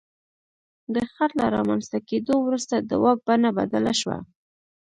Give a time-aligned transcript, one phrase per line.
[0.95, 4.17] د خط له رامنځته کېدو وروسته د واک بڼه بدله شوه.